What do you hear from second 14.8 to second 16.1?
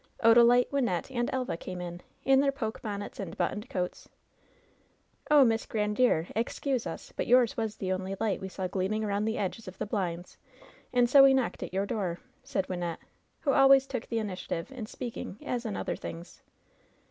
speaking, as in other